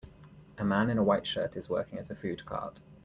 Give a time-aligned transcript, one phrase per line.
[0.57, 2.79] A man in a white shirt is working at a food cart.